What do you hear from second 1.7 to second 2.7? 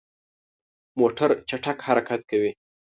حرکت کوي.